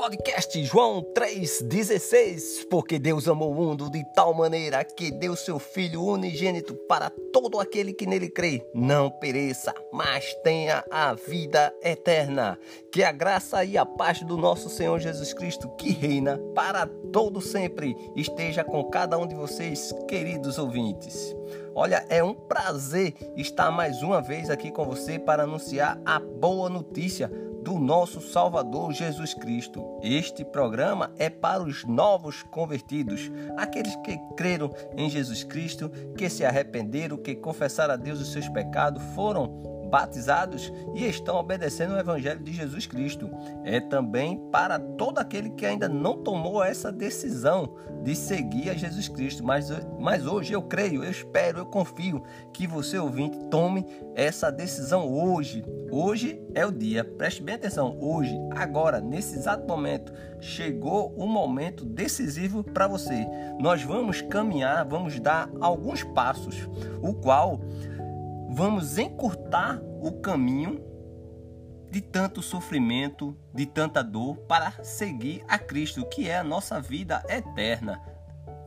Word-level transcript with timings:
Podcast 0.00 0.64
João 0.64 1.02
3,16 1.14 2.66
Porque 2.70 2.98
Deus 2.98 3.28
amou 3.28 3.52
o 3.52 3.54
mundo 3.54 3.90
de 3.90 4.02
tal 4.14 4.32
maneira 4.32 4.82
que 4.82 5.10
deu 5.10 5.36
seu 5.36 5.58
Filho 5.58 6.02
unigênito 6.02 6.74
para 6.88 7.10
todo 7.30 7.60
aquele 7.60 7.92
que 7.92 8.06
nele 8.06 8.30
crê, 8.30 8.66
não 8.74 9.10
pereça, 9.10 9.74
mas 9.92 10.32
tenha 10.42 10.82
a 10.90 11.12
vida 11.12 11.70
eterna. 11.84 12.58
Que 12.90 13.02
a 13.04 13.12
graça 13.12 13.62
e 13.62 13.76
a 13.76 13.84
paz 13.84 14.22
do 14.22 14.38
nosso 14.38 14.70
Senhor 14.70 14.98
Jesus 14.98 15.34
Cristo, 15.34 15.68
que 15.76 15.92
reina 15.92 16.38
para 16.54 16.86
todo 17.12 17.38
sempre, 17.38 17.94
esteja 18.16 18.64
com 18.64 18.82
cada 18.84 19.18
um 19.18 19.26
de 19.26 19.34
vocês, 19.34 19.92
queridos 20.08 20.56
ouvintes. 20.56 21.36
Olha, 21.74 22.06
é 22.08 22.24
um 22.24 22.32
prazer 22.32 23.14
estar 23.36 23.70
mais 23.70 24.02
uma 24.02 24.22
vez 24.22 24.48
aqui 24.48 24.70
com 24.70 24.84
você 24.84 25.18
para 25.18 25.42
anunciar 25.42 26.00
a 26.06 26.18
boa 26.18 26.70
notícia 26.70 27.30
do 27.62 27.78
nosso 27.78 28.20
Salvador 28.20 28.92
Jesus 28.92 29.34
Cristo. 29.34 29.98
Este 30.02 30.44
programa 30.44 31.12
é 31.18 31.28
para 31.28 31.62
os 31.62 31.84
novos 31.84 32.42
convertidos, 32.42 33.30
aqueles 33.56 33.94
que 33.96 34.18
creram 34.36 34.72
em 34.96 35.10
Jesus 35.10 35.44
Cristo, 35.44 35.90
que 36.16 36.28
se 36.28 36.44
arrependeram, 36.44 37.16
que 37.16 37.34
confessaram 37.34 37.94
a 37.94 37.96
Deus 37.96 38.20
os 38.20 38.32
seus 38.32 38.48
pecados, 38.48 39.02
foram 39.14 39.79
batizados 39.90 40.72
e 40.94 41.04
estão 41.04 41.36
obedecendo 41.36 41.94
o 41.94 41.98
Evangelho 41.98 42.40
de 42.40 42.52
Jesus 42.52 42.86
Cristo. 42.86 43.28
É 43.64 43.80
também 43.80 44.38
para 44.50 44.78
todo 44.78 45.18
aquele 45.18 45.50
que 45.50 45.66
ainda 45.66 45.88
não 45.88 46.22
tomou 46.22 46.62
essa 46.62 46.92
decisão 46.92 47.74
de 48.02 48.14
seguir 48.14 48.70
a 48.70 48.74
Jesus 48.74 49.08
Cristo. 49.08 49.44
Mas, 49.44 49.68
mas 49.98 50.26
hoje 50.26 50.52
eu 50.52 50.62
creio, 50.62 51.04
eu 51.04 51.10
espero, 51.10 51.58
eu 51.58 51.66
confio 51.66 52.22
que 52.52 52.66
você, 52.66 52.98
ouvinte, 52.98 53.38
tome 53.50 53.84
essa 54.14 54.50
decisão 54.50 55.12
hoje. 55.12 55.64
Hoje 55.90 56.40
é 56.54 56.64
o 56.64 56.70
dia, 56.70 57.02
preste 57.04 57.42
bem 57.42 57.56
atenção. 57.56 57.98
Hoje, 58.00 58.34
agora, 58.52 59.00
nesse 59.00 59.36
exato 59.36 59.66
momento, 59.66 60.12
chegou 60.40 61.12
o 61.16 61.26
momento 61.26 61.84
decisivo 61.84 62.62
para 62.62 62.86
você. 62.86 63.26
Nós 63.58 63.82
vamos 63.82 64.22
caminhar, 64.22 64.84
vamos 64.84 65.18
dar 65.18 65.50
alguns 65.60 66.02
passos, 66.02 66.68
o 67.02 67.12
qual 67.12 67.60
vamos 68.52 68.98
encurtar 68.98 69.80
o 70.02 70.20
caminho 70.20 70.84
de 71.90 72.00
tanto 72.00 72.42
sofrimento, 72.42 73.36
de 73.52 73.66
tanta 73.66 74.02
dor, 74.02 74.36
para 74.48 74.72
seguir 74.82 75.44
a 75.48 75.58
Cristo, 75.58 76.06
que 76.06 76.28
é 76.28 76.38
a 76.38 76.44
nossa 76.44 76.80
vida 76.80 77.22
eterna. 77.28 78.00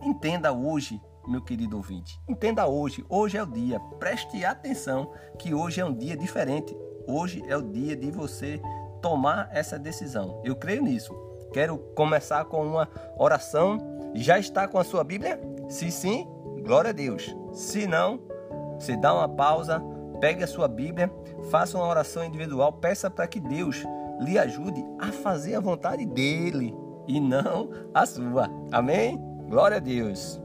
Entenda 0.02 0.52
hoje, 0.52 1.00
meu 1.28 1.42
querido 1.42 1.78
ouvinte. 1.78 2.20
Entenda 2.28 2.68
hoje. 2.68 3.06
Hoje 3.08 3.38
é 3.38 3.44
o 3.44 3.46
dia. 3.46 3.80
Preste 4.00 4.44
atenção 4.44 5.14
que 5.40 5.54
hoje 5.54 5.80
é 5.80 5.86
um 5.86 5.94
dia 5.94 6.18
diferente. 6.18 6.76
Hoje 7.08 7.42
é 7.48 7.56
o 7.56 7.62
dia 7.62 7.96
de 7.96 8.12
você 8.12 8.62
tomar 9.02 9.50
essa 9.52 9.80
decisão. 9.80 10.42
Eu 10.44 10.56
creio 10.56 10.82
nisso. 10.82 11.14
Quero 11.54 11.78
começar 11.96 12.44
com 12.46 12.66
uma 12.66 12.90
oração. 13.18 13.78
Já 14.16 14.38
está 14.38 14.68
com 14.68 14.78
a 14.78 14.84
sua 14.84 15.04
Bíblia? 15.04 15.40
Se 15.70 15.90
sim, 15.92 16.28
glória 16.62 16.90
a 16.90 16.94
Deus. 16.94 17.34
Se 17.54 17.88
não, 17.88 18.20
você 18.80 18.96
dá 18.96 19.14
uma 19.14 19.28
pausa, 19.30 19.82
pegue 20.20 20.44
a 20.44 20.48
sua 20.48 20.68
Bíblia, 20.68 21.12
faça 21.50 21.78
uma 21.78 21.88
oração 21.88 22.24
individual, 22.24 22.74
peça 22.74 23.10
para 23.10 23.28
que 23.28 23.40
Deus 23.40 23.84
lhe 24.20 24.38
ajude 24.38 24.84
a 25.00 25.12
fazer 25.12 25.56
a 25.56 25.60
vontade 25.60 26.06
dele 26.06 26.74
e 27.08 27.20
não 27.20 27.70
a 27.94 28.06
sua. 28.06 28.50
Amém? 28.72 29.18
Glória 29.50 29.78
a 29.78 29.80
Deus. 29.80 30.42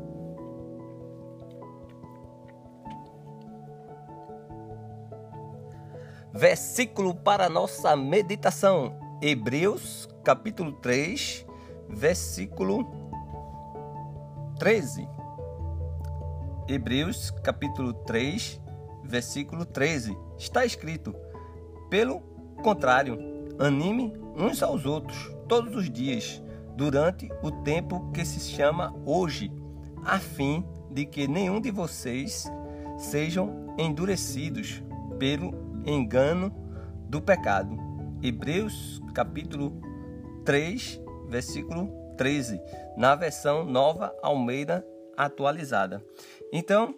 Versículo 6.33 7.15
para 7.15 7.49
nossa 7.49 7.97
meditação. 7.97 8.97
Hebreus, 9.21 10.09
capítulo 10.23 10.73
3, 10.73 11.45
versículo 11.89 12.87
13. 14.59 15.18
Hebreus 16.69 17.31
capítulo 17.43 17.95
3, 17.95 18.61
versículo 19.03 19.65
13. 19.65 20.15
Está 20.37 20.67
escrito: 20.67 21.15
Pelo 21.89 22.21
contrário, 22.63 23.19
anime 23.59 24.13
uns 24.37 24.63
aos 24.63 24.85
outros 24.85 25.35
todos 25.49 25.75
os 25.75 25.91
dias, 25.91 26.43
durante 26.77 27.31
o 27.43 27.51
tempo 27.51 28.11
que 28.13 28.23
se 28.23 28.39
chama 28.41 28.95
hoje, 29.07 29.51
a 30.05 30.19
fim 30.19 30.63
de 30.91 31.07
que 31.07 31.27
nenhum 31.27 31.59
de 31.59 31.71
vocês 31.71 32.45
sejam 32.99 33.75
endurecidos 33.79 34.83
pelo 35.19 35.55
engano 35.87 36.53
do 37.09 37.23
pecado. 37.23 37.75
Hebreus 38.23 39.01
capítulo 39.15 39.81
3, 40.45 41.01
versículo 41.29 41.91
13, 42.19 42.61
na 42.95 43.15
versão 43.15 43.65
Nova 43.65 44.15
Almeida 44.23 44.85
atualizada. 45.19 46.03
Então, 46.53 46.95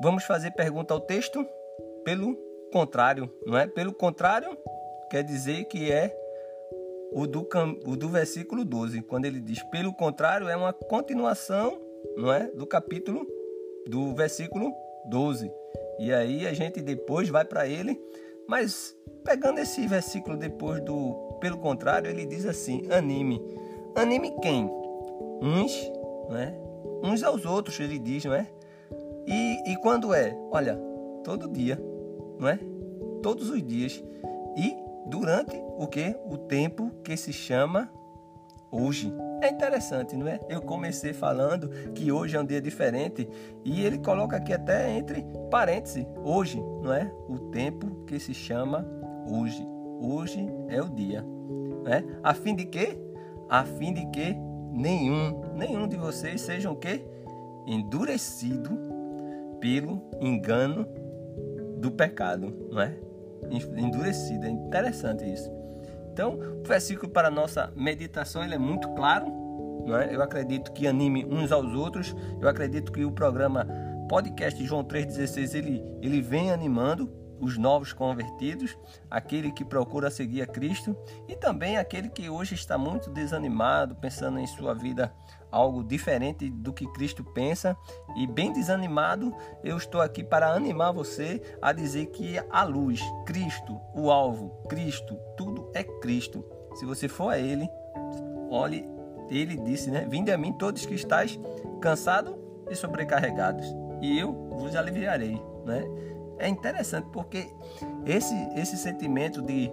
vamos 0.00 0.24
fazer 0.24 0.52
pergunta 0.52 0.94
ao 0.94 1.00
texto 1.00 1.44
pelo 2.04 2.36
contrário, 2.72 3.28
não 3.44 3.58
é? 3.58 3.66
Pelo 3.66 3.92
contrário, 3.92 4.56
quer 5.10 5.24
dizer 5.24 5.64
que 5.64 5.90
é 5.90 6.16
o 7.12 7.26
do, 7.26 7.46
o 7.84 7.96
do 7.96 8.08
versículo 8.08 8.64
12, 8.64 9.02
quando 9.02 9.24
ele 9.24 9.40
diz 9.40 9.62
pelo 9.64 9.92
contrário, 9.92 10.48
é 10.48 10.56
uma 10.56 10.72
continuação, 10.72 11.80
não 12.16 12.32
é? 12.32 12.46
Do 12.50 12.66
capítulo 12.66 13.26
do 13.88 14.14
versículo 14.14 14.72
12. 15.06 15.50
E 15.98 16.12
aí 16.12 16.46
a 16.46 16.52
gente 16.52 16.80
depois 16.80 17.28
vai 17.28 17.44
para 17.44 17.66
ele, 17.66 18.00
mas 18.46 18.96
pegando 19.24 19.58
esse 19.58 19.86
versículo 19.86 20.36
depois 20.36 20.80
do 20.84 21.26
pelo 21.40 21.58
contrário, 21.58 22.08
ele 22.08 22.24
diz 22.24 22.46
assim: 22.46 22.86
anime. 22.90 23.42
Anime 23.94 24.32
quem? 24.40 24.70
Uns, 25.42 25.90
não 26.28 26.36
é? 26.36 26.65
Uns 27.02 27.22
aos 27.22 27.44
outros, 27.44 27.78
ele 27.80 27.98
diz, 27.98 28.24
não 28.24 28.34
é? 28.34 28.46
E, 29.26 29.72
e 29.72 29.76
quando 29.76 30.14
é? 30.14 30.36
Olha, 30.50 30.78
todo 31.24 31.48
dia, 31.48 31.80
não 32.38 32.48
é? 32.48 32.58
Todos 33.22 33.50
os 33.50 33.62
dias. 33.62 34.02
E 34.56 34.76
durante 35.06 35.56
o 35.76 35.86
que? 35.86 36.16
O 36.24 36.36
tempo 36.36 36.90
que 37.02 37.16
se 37.16 37.32
chama 37.32 37.90
hoje. 38.70 39.12
É 39.42 39.50
interessante, 39.50 40.16
não 40.16 40.26
é? 40.26 40.40
Eu 40.48 40.62
comecei 40.62 41.12
falando 41.12 41.68
que 41.92 42.10
hoje 42.10 42.36
é 42.36 42.40
um 42.40 42.44
dia 42.44 42.60
diferente 42.60 43.28
e 43.64 43.84
ele 43.84 43.98
coloca 43.98 44.36
aqui 44.36 44.52
até 44.52 44.90
entre 44.90 45.24
parênteses, 45.50 46.06
hoje, 46.24 46.62
não 46.82 46.92
é? 46.92 47.12
O 47.28 47.38
tempo 47.38 48.04
que 48.06 48.18
se 48.18 48.32
chama 48.32 48.86
hoje. 49.28 49.66
Hoje 50.00 50.46
é 50.68 50.80
o 50.80 50.88
dia, 50.88 51.24
né? 51.84 52.04
A 52.22 52.32
fim 52.34 52.54
de 52.54 52.64
quê? 52.64 52.98
A 53.48 53.64
fim 53.64 53.92
de 53.92 54.06
que 54.06 54.36
nenhum, 54.76 55.54
nenhum 55.54 55.88
de 55.88 55.96
vocês 55.96 56.40
sejam 56.40 56.72
o 56.72 56.76
quê? 56.76 57.04
Endurecido 57.66 58.78
pelo 59.60 60.02
engano 60.20 60.86
do 61.78 61.90
pecado, 61.90 62.52
não 62.70 62.80
é? 62.80 62.96
Endurecido, 63.76 64.46
é 64.46 64.50
interessante 64.50 65.24
isso. 65.24 65.50
Então, 66.12 66.38
o 66.62 66.66
versículo 66.66 67.10
para 67.10 67.28
a 67.28 67.30
nossa 67.30 67.72
meditação 67.76 68.44
ele 68.44 68.54
é 68.54 68.58
muito 68.58 68.88
claro, 68.90 69.26
não 69.86 69.96
é? 69.96 70.14
Eu 70.14 70.22
acredito 70.22 70.72
que 70.72 70.86
anime 70.86 71.24
uns 71.24 71.52
aos 71.52 71.74
outros. 71.74 72.14
Eu 72.40 72.48
acredito 72.48 72.92
que 72.92 73.04
o 73.04 73.12
programa 73.12 73.66
podcast 74.08 74.64
João 74.64 74.84
3:16 74.84 75.54
ele 75.54 75.84
ele 76.00 76.20
vem 76.20 76.50
animando 76.50 77.10
os 77.40 77.58
novos 77.58 77.92
convertidos, 77.92 78.76
aquele 79.10 79.50
que 79.52 79.64
procura 79.64 80.10
seguir 80.10 80.42
a 80.42 80.46
Cristo 80.46 80.96
e 81.28 81.36
também 81.36 81.76
aquele 81.76 82.08
que 82.08 82.28
hoje 82.28 82.54
está 82.54 82.78
muito 82.78 83.10
desanimado, 83.10 83.94
pensando 83.96 84.38
em 84.38 84.46
sua 84.46 84.74
vida 84.74 85.12
algo 85.50 85.82
diferente 85.82 86.50
do 86.50 86.72
que 86.72 86.86
Cristo 86.92 87.24
pensa 87.24 87.76
e 88.16 88.26
bem 88.26 88.52
desanimado, 88.52 89.34
eu 89.62 89.76
estou 89.76 90.00
aqui 90.00 90.22
para 90.22 90.52
animar 90.52 90.92
você 90.92 91.40
a 91.62 91.72
dizer 91.72 92.06
que 92.06 92.38
a 92.50 92.64
luz, 92.64 93.00
Cristo, 93.24 93.80
o 93.94 94.10
alvo, 94.10 94.50
Cristo, 94.68 95.16
tudo 95.36 95.70
é 95.74 95.82
Cristo. 95.82 96.44
Se 96.74 96.84
você 96.84 97.08
for 97.08 97.30
a 97.30 97.38
Ele, 97.38 97.68
olhe, 98.50 98.84
Ele 99.30 99.56
disse, 99.56 99.90
né? 99.90 100.06
Vinde 100.08 100.30
a 100.30 100.36
mim 100.36 100.52
todos 100.52 100.84
que 100.84 100.94
estáis 100.94 101.38
cansados 101.80 102.34
e 102.70 102.74
sobrecarregados, 102.74 103.66
e 104.02 104.18
eu 104.18 104.32
vos 104.58 104.74
aliviarei, 104.76 105.40
né? 105.64 105.84
É 106.38 106.48
interessante 106.48 107.08
porque 107.12 107.52
esse, 108.04 108.34
esse 108.54 108.76
sentimento 108.76 109.42
de 109.42 109.70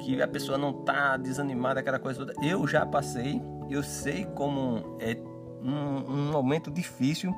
que 0.00 0.20
a 0.22 0.28
pessoa 0.28 0.56
não 0.56 0.70
está 0.70 1.16
desanimada, 1.16 1.80
aquela 1.80 1.98
coisa 1.98 2.24
toda, 2.24 2.34
eu 2.42 2.66
já 2.66 2.86
passei, 2.86 3.40
eu 3.68 3.82
sei 3.82 4.24
como 4.24 4.96
é 4.98 5.16
um, 5.62 6.12
um 6.12 6.32
momento 6.32 6.70
difícil, 6.70 7.34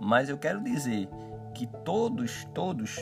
mas 0.00 0.28
eu 0.28 0.38
quero 0.38 0.62
dizer 0.62 1.08
que 1.54 1.66
todos, 1.84 2.44
todos 2.54 2.98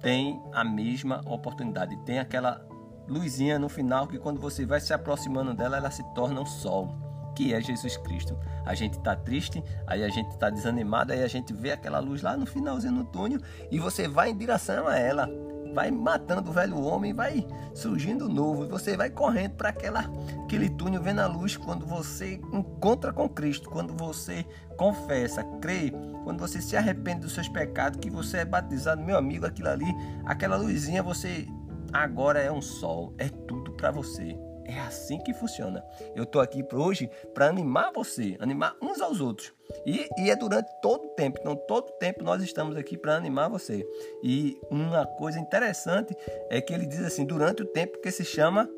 têm 0.00 0.40
a 0.52 0.64
mesma 0.64 1.20
oportunidade, 1.26 1.96
tem 2.04 2.18
aquela 2.18 2.66
luzinha 3.06 3.58
no 3.58 3.68
final 3.68 4.06
que 4.06 4.18
quando 4.18 4.40
você 4.40 4.64
vai 4.64 4.80
se 4.80 4.92
aproximando 4.92 5.52
dela, 5.52 5.76
ela 5.76 5.90
se 5.90 6.02
torna 6.14 6.40
um 6.40 6.46
sol 6.46 7.09
que 7.34 7.54
é 7.54 7.60
Jesus 7.60 7.96
Cristo. 7.96 8.36
A 8.64 8.74
gente 8.74 8.98
está 8.98 9.16
triste, 9.16 9.62
aí 9.86 10.04
a 10.04 10.08
gente 10.08 10.30
está 10.30 10.50
desanimado, 10.50 11.12
aí 11.12 11.22
a 11.22 11.28
gente 11.28 11.52
vê 11.52 11.72
aquela 11.72 11.98
luz 11.98 12.22
lá 12.22 12.36
no 12.36 12.46
finalzinho 12.46 12.94
do 12.94 13.04
túnel 13.04 13.40
e 13.70 13.78
você 13.78 14.08
vai 14.08 14.30
em 14.30 14.36
direção 14.36 14.86
a 14.86 14.98
ela. 14.98 15.28
vai 15.72 15.90
matando 15.90 16.50
o 16.50 16.52
velho 16.52 16.80
homem, 16.80 17.12
vai 17.12 17.46
surgindo 17.74 18.28
novo. 18.28 18.66
Você 18.68 18.96
vai 18.96 19.10
correndo 19.10 19.52
para 19.52 19.70
aquele 19.70 20.68
túnel 20.70 21.02
vendo 21.02 21.20
a 21.20 21.26
luz 21.26 21.56
quando 21.56 21.86
você 21.86 22.40
encontra 22.52 23.12
com 23.12 23.28
Cristo, 23.28 23.70
quando 23.70 23.94
você 23.94 24.44
confessa, 24.76 25.44
crê, 25.60 25.92
quando 26.24 26.40
você 26.40 26.60
se 26.60 26.76
arrepende 26.76 27.20
dos 27.20 27.32
seus 27.32 27.48
pecados, 27.48 28.00
que 28.00 28.10
você 28.10 28.38
é 28.38 28.44
batizado, 28.44 29.02
meu 29.02 29.16
amigo, 29.16 29.46
aquilo 29.46 29.68
ali, 29.68 29.94
aquela 30.24 30.56
luzinha, 30.56 31.02
você 31.02 31.46
agora 31.92 32.40
é 32.40 32.50
um 32.50 32.62
sol, 32.62 33.14
é 33.18 33.28
tudo 33.28 33.72
para 33.72 33.90
você. 33.90 34.36
É 34.64 34.78
assim 34.80 35.18
que 35.18 35.32
funciona. 35.32 35.84
Eu 36.14 36.24
estou 36.24 36.40
aqui 36.40 36.62
para 36.62 36.78
hoje 36.78 37.10
para 37.34 37.48
animar 37.48 37.92
você, 37.92 38.36
animar 38.38 38.76
uns 38.80 39.00
aos 39.00 39.20
outros. 39.20 39.52
E, 39.86 40.08
e, 40.18 40.30
é 40.30 40.36
durante 40.36 40.70
todo 40.80 41.04
o 41.06 41.08
tempo. 41.10 41.38
Então, 41.40 41.56
todo 41.56 41.88
o 41.88 41.92
tempo 41.92 42.24
nós 42.24 42.42
estamos 42.42 42.76
aqui 42.76 42.96
para 42.96 43.16
animar 43.16 43.48
você. 43.48 43.86
E 44.22 44.60
uma 44.70 45.06
coisa 45.06 45.38
interessante 45.38 46.14
é 46.48 46.60
que 46.60 46.72
ele 46.72 46.86
diz 46.86 47.00
assim: 47.00 47.24
durante 47.24 47.62
o 47.62 47.66
tempo 47.66 48.00
que 48.00 48.10
se 48.10 48.24
chama 48.24 48.68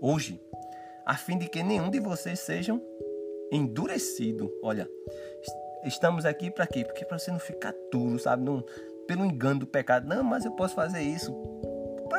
hoje, 0.00 0.40
a 1.06 1.16
fim 1.16 1.38
de 1.38 1.48
que 1.48 1.62
nenhum 1.62 1.90
de 1.90 2.00
vocês 2.00 2.40
sejam 2.40 2.82
endurecido. 3.50 4.52
Olha, 4.62 4.88
estamos 5.84 6.24
aqui 6.24 6.50
para 6.50 6.66
quê? 6.66 6.84
Porque 6.84 7.04
para 7.04 7.18
você 7.18 7.30
não 7.30 7.38
ficar 7.38 7.74
duro, 7.90 8.18
sabe? 8.18 8.44
Não, 8.44 8.64
pelo 9.06 9.24
engano 9.24 9.60
do 9.60 9.66
pecado. 9.66 10.06
Não, 10.06 10.22
mas 10.22 10.44
eu 10.44 10.52
posso 10.52 10.74
fazer 10.74 11.00
isso 11.00 11.34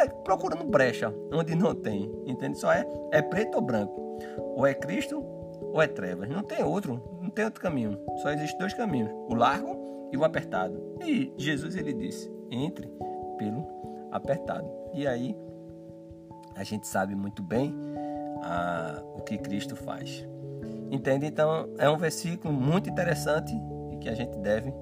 procurando 0.07 0.63
brecha 0.63 1.13
onde 1.33 1.55
não 1.55 1.73
tem, 1.75 2.11
entende? 2.25 2.57
Só 2.59 2.71
é, 2.71 2.85
é 3.11 3.21
preto 3.21 3.55
ou 3.55 3.61
branco, 3.61 4.17
ou 4.55 4.65
é 4.65 4.73
Cristo 4.73 5.23
ou 5.61 5.81
é 5.81 5.87
trevas, 5.87 6.29
não 6.29 6.43
tem 6.43 6.63
outro, 6.63 7.01
não 7.21 7.29
tem 7.29 7.45
outro 7.45 7.61
caminho, 7.61 7.97
só 8.21 8.31
existem 8.31 8.57
dois 8.57 8.73
caminhos, 8.73 9.11
o 9.27 9.35
largo 9.35 10.09
e 10.11 10.17
o 10.17 10.23
apertado. 10.23 10.81
E 11.01 11.33
Jesus 11.37 11.75
ele 11.75 11.93
disse, 11.93 12.31
entre 12.49 12.91
pelo 13.37 13.67
apertado. 14.11 14.69
E 14.93 15.07
aí 15.07 15.35
a 16.55 16.63
gente 16.63 16.87
sabe 16.87 17.15
muito 17.15 17.43
bem 17.43 17.73
ah, 18.43 19.01
o 19.15 19.21
que 19.21 19.37
Cristo 19.37 19.75
faz. 19.75 20.27
Entende? 20.91 21.25
Então 21.25 21.69
é 21.77 21.89
um 21.89 21.97
versículo 21.97 22.53
muito 22.53 22.89
interessante 22.89 23.53
e 23.91 23.97
que 23.97 24.09
a 24.09 24.15
gente 24.15 24.35
deve 24.39 24.73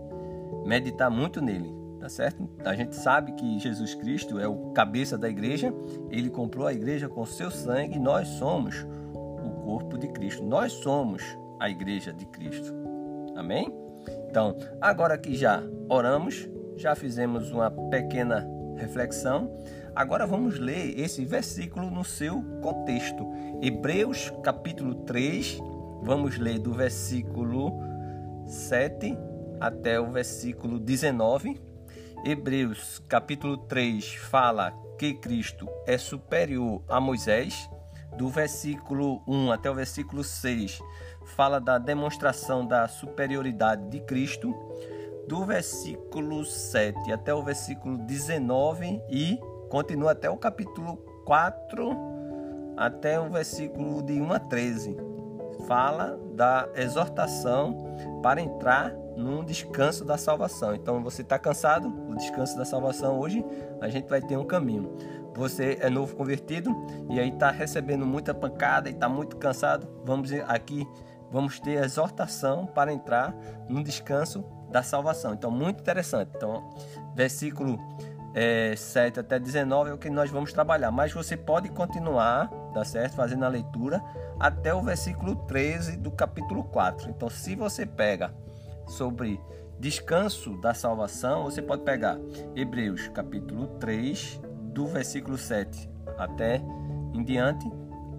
meditar 0.65 1.09
muito 1.09 1.41
nele 1.41 1.76
tá 1.99 2.09
certo? 2.09 2.47
A 2.63 2.75
gente 2.75 2.95
sabe 2.95 3.33
que 3.33 3.59
Jesus 3.59 3.95
Cristo 3.95 4.39
é 4.39 4.47
o 4.47 4.71
cabeça 4.71 5.17
da 5.17 5.29
igreja, 5.29 5.73
ele 6.09 6.29
comprou 6.29 6.67
a 6.67 6.73
igreja 6.73 7.09
com 7.09 7.25
seu 7.25 7.51
sangue, 7.51 7.99
nós 7.99 8.27
somos 8.27 8.85
o 9.13 9.49
corpo 9.63 9.97
de 9.97 10.07
Cristo, 10.07 10.43
nós 10.43 10.71
somos 10.71 11.23
a 11.59 11.69
igreja 11.69 12.13
de 12.13 12.25
Cristo. 12.25 12.73
Amém? 13.35 13.73
Então, 14.29 14.55
agora 14.79 15.17
que 15.17 15.35
já 15.35 15.61
oramos, 15.89 16.49
já 16.75 16.95
fizemos 16.95 17.51
uma 17.51 17.71
pequena 17.71 18.47
reflexão, 18.75 19.51
agora 19.95 20.25
vamos 20.25 20.59
ler 20.59 20.99
esse 20.99 21.25
versículo 21.25 21.89
no 21.89 22.03
seu 22.03 22.43
contexto. 22.61 23.27
Hebreus 23.61 24.31
capítulo 24.43 24.95
3, 24.95 25.59
vamos 26.03 26.37
ler 26.37 26.59
do 26.59 26.73
versículo 26.73 27.71
7 28.45 29.17
até 29.59 29.99
o 29.99 30.11
versículo 30.11 30.79
19 30.79 31.66
Hebreus 32.25 33.01
capítulo 33.07 33.57
3 33.57 34.15
fala 34.15 34.73
que 34.97 35.13
Cristo 35.13 35.67
é 35.85 35.97
superior 35.97 36.81
a 36.87 36.99
Moisés. 36.99 37.69
Do 38.17 38.29
versículo 38.29 39.21
1 39.27 39.51
até 39.51 39.69
o 39.69 39.75
versículo 39.75 40.23
6 40.23 40.79
fala 41.35 41.59
da 41.59 41.77
demonstração 41.77 42.65
da 42.65 42.87
superioridade 42.87 43.87
de 43.89 43.99
Cristo. 44.01 44.53
Do 45.27 45.45
versículo 45.45 46.43
7 46.43 47.11
até 47.11 47.33
o 47.33 47.43
versículo 47.43 47.97
19 47.99 49.01
e 49.09 49.39
continua 49.69 50.11
até 50.11 50.29
o 50.29 50.37
capítulo 50.37 50.97
4 51.25 51.91
até 52.75 53.19
o 53.19 53.29
versículo 53.29 54.01
de 54.01 54.19
1 54.19 54.33
a 54.33 54.39
13. 54.39 54.97
Fala 55.67 56.19
da 56.33 56.67
exortação 56.75 57.95
para 58.21 58.41
entrar 58.41 58.93
num 59.17 59.43
descanso 59.43 60.05
da 60.05 60.17
salvação. 60.17 60.75
Então 60.75 61.03
você 61.03 61.23
está 61.23 61.39
cansado? 61.39 61.87
O 61.87 62.15
descanso 62.15 62.55
da 62.55 62.63
salvação 62.63 63.19
hoje 63.19 63.43
a 63.81 63.89
gente 63.89 64.07
vai 64.07 64.21
ter 64.21 64.37
um 64.37 64.45
caminho. 64.45 64.95
Você 65.35 65.77
é 65.81 65.89
novo 65.89 66.15
convertido 66.15 66.73
e 67.09 67.19
aí 67.19 67.29
está 67.29 67.51
recebendo 67.51 68.05
muita 68.05 68.33
pancada 68.33 68.89
e 68.89 68.93
está 68.93 69.09
muito 69.09 69.35
cansado. 69.35 69.87
Vamos 70.05 70.31
aqui, 70.47 70.87
vamos 71.31 71.59
ter 71.59 71.83
exortação 71.83 72.67
para 72.67 72.93
entrar 72.93 73.35
no 73.67 73.83
descanso 73.83 74.45
da 74.69 74.83
salvação. 74.83 75.33
Então 75.33 75.49
muito 75.49 75.81
interessante. 75.81 76.31
Então 76.35 76.69
versículo 77.15 77.79
é, 78.35 78.75
7 78.75 79.19
até 79.19 79.39
19 79.39 79.89
é 79.89 79.93
o 79.93 79.97
que 79.97 80.11
nós 80.11 80.29
vamos 80.29 80.53
trabalhar. 80.53 80.91
Mas 80.91 81.11
você 81.11 81.35
pode 81.35 81.69
continuar, 81.69 82.49
tá 82.71 82.85
certo? 82.85 83.15
Fazendo 83.15 83.45
a 83.45 83.47
leitura 83.47 83.99
até 84.39 84.73
o 84.75 84.81
versículo 84.81 85.35
13 85.47 85.97
do 85.97 86.11
capítulo 86.11 86.63
4. 86.65 87.09
Então, 87.09 87.29
se 87.31 87.55
você 87.55 87.83
pega 87.83 88.31
sobre 88.87 89.39
descanso 89.79 90.57
da 90.57 90.73
salvação, 90.73 91.43
você 91.43 91.61
pode 91.61 91.83
pegar 91.83 92.17
Hebreus 92.55 93.07
capítulo 93.09 93.67
3, 93.79 94.41
do 94.73 94.87
versículo 94.87 95.37
7 95.37 95.89
até 96.17 96.61
em 97.13 97.23
diante, 97.23 97.69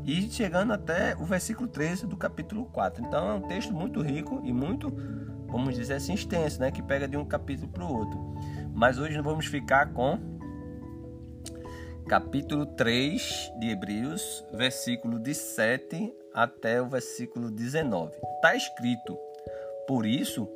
e 0.05 0.23
chegando 0.23 0.73
até 0.73 1.15
o 1.17 1.25
versículo 1.25 1.69
13 1.69 2.07
do 2.07 2.17
capítulo 2.17 2.67
4. 2.67 3.05
Então 3.05 3.31
é 3.31 3.35
um 3.35 3.43
texto 3.43 3.73
muito 3.73 4.01
rico 4.01 4.41
e 4.45 4.53
muito, 4.53 4.91
vamos 5.47 5.75
dizer 5.75 5.95
assim, 5.95 6.15
extenso, 6.15 6.61
né? 6.61 6.71
que 6.71 6.83
pega 6.83 7.07
de 7.07 7.17
um 7.17 7.25
capítulo 7.25 7.69
para 7.69 7.85
o 7.85 7.93
outro. 7.93 8.19
Mas 8.73 8.99
hoje 8.99 9.17
nós 9.17 9.25
vamos 9.25 9.47
ficar 9.47 9.93
com 9.93 10.19
capítulo 12.09 12.65
3 12.65 13.53
de 13.59 13.69
Hebreus, 13.69 14.45
versículo 14.55 15.19
de 15.19 15.35
7 15.35 16.15
até 16.33 16.81
o 16.81 16.89
versículo 16.89 17.51
19. 17.51 18.17
Está 18.37 18.57
escrito: 18.57 19.19
Por 19.87 20.07
isso, 20.07 20.49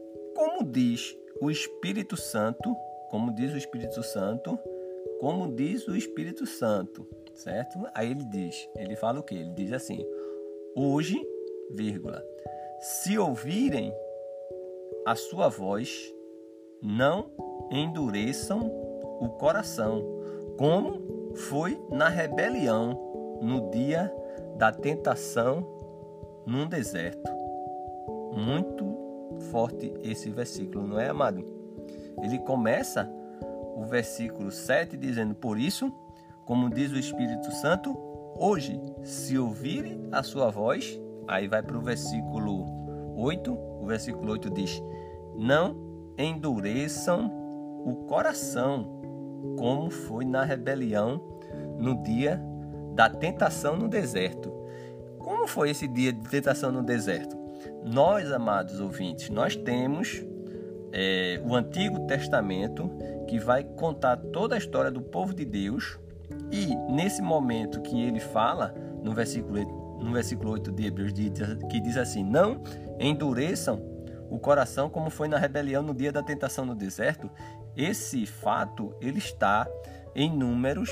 como 0.52 0.64
diz 0.64 1.16
o 1.40 1.50
Espírito 1.50 2.14
Santo, 2.14 2.76
como 3.10 3.34
diz 3.34 3.54
o 3.54 3.56
Espírito 3.56 4.02
Santo, 4.02 4.58
como 5.18 5.50
diz 5.50 5.88
o 5.88 5.96
Espírito 5.96 6.44
Santo, 6.44 7.08
certo? 7.34 7.78
Aí 7.94 8.10
ele 8.10 8.24
diz, 8.26 8.68
ele 8.76 8.94
fala 8.94 9.20
o 9.20 9.22
que? 9.22 9.34
Ele 9.34 9.50
diz 9.54 9.72
assim: 9.72 10.06
hoje, 10.76 11.18
vírgula, 11.70 12.22
se 12.80 13.18
ouvirem 13.18 13.94
a 15.06 15.16
sua 15.16 15.48
voz, 15.48 16.14
não 16.82 17.30
endureçam 17.70 18.60
o 19.20 19.30
coração, 19.30 20.04
como 20.58 21.34
foi 21.34 21.80
na 21.90 22.08
rebelião 22.08 23.38
no 23.40 23.70
dia 23.70 24.14
da 24.56 24.70
tentação 24.70 25.66
num 26.46 26.66
deserto. 26.66 27.32
Muito 28.34 29.02
forte 29.42 29.92
esse 30.02 30.30
versículo, 30.30 30.86
não 30.86 30.98
é, 30.98 31.08
amado? 31.08 31.44
Ele 32.22 32.38
começa 32.38 33.10
o 33.76 33.84
versículo 33.84 34.50
7 34.50 34.96
dizendo: 34.96 35.34
Por 35.34 35.58
isso, 35.58 35.92
como 36.44 36.70
diz 36.70 36.92
o 36.92 36.98
Espírito 36.98 37.50
Santo, 37.52 37.96
hoje, 38.38 38.80
se 39.02 39.38
ouvirem 39.38 40.08
a 40.12 40.22
sua 40.22 40.50
voz, 40.50 41.00
aí 41.26 41.48
vai 41.48 41.62
para 41.62 41.76
o 41.76 41.80
versículo 41.80 42.66
8. 43.16 43.52
O 43.52 43.86
versículo 43.86 44.32
8 44.32 44.50
diz: 44.50 44.82
Não 45.36 45.76
endureçam 46.16 47.30
o 47.84 48.06
coração, 48.06 49.00
como 49.58 49.90
foi 49.90 50.24
na 50.24 50.44
rebelião 50.44 51.20
no 51.78 52.02
dia 52.02 52.40
da 52.94 53.08
tentação 53.08 53.76
no 53.76 53.88
deserto. 53.88 54.52
Como 55.18 55.46
foi 55.46 55.70
esse 55.70 55.88
dia 55.88 56.12
de 56.12 56.28
tentação 56.28 56.70
no 56.70 56.82
deserto? 56.82 57.41
Nós, 57.84 58.30
amados 58.30 58.80
ouvintes, 58.80 59.28
nós 59.28 59.56
temos 59.56 60.24
é, 60.92 61.40
o 61.44 61.54
Antigo 61.54 62.06
Testamento 62.06 62.90
que 63.26 63.38
vai 63.38 63.64
contar 63.64 64.16
toda 64.16 64.54
a 64.54 64.58
história 64.58 64.90
do 64.90 65.00
povo 65.00 65.34
de 65.34 65.44
Deus 65.44 65.98
e 66.50 66.74
nesse 66.92 67.20
momento 67.20 67.80
que 67.80 68.00
ele 68.00 68.20
fala 68.20 68.74
no 69.02 69.12
versículo, 69.12 69.98
no 70.00 70.12
versículo 70.12 70.52
8 70.52 70.70
de 70.70 70.86
Hebreus 70.86 71.12
que 71.70 71.80
diz 71.80 71.96
assim, 71.96 72.22
não 72.22 72.62
endureçam 73.00 73.82
o 74.30 74.38
coração 74.38 74.88
como 74.88 75.10
foi 75.10 75.28
na 75.28 75.36
rebelião 75.36 75.82
no 75.82 75.94
dia 75.94 76.12
da 76.12 76.22
tentação 76.22 76.64
no 76.64 76.74
deserto, 76.74 77.30
esse 77.76 78.26
fato 78.26 78.94
ele 79.00 79.18
está 79.18 79.66
em 80.14 80.30
Números 80.30 80.90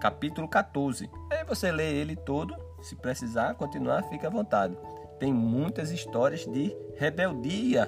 capítulo 0.00 0.48
14. 0.48 1.10
Aí 1.30 1.44
você 1.44 1.70
lê 1.72 1.94
ele 1.94 2.16
todo, 2.16 2.54
se 2.82 2.96
precisar 2.96 3.54
continuar, 3.54 4.02
fica 4.04 4.28
à 4.28 4.30
vontade 4.30 4.76
tem 5.20 5.32
muitas 5.32 5.92
histórias 5.92 6.46
de 6.46 6.74
rebeldia 6.96 7.86